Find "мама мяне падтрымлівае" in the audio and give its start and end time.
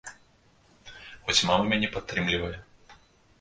1.51-2.51